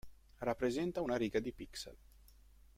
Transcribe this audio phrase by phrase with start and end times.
[0.39, 1.95] Rappresenta una riga di pixel.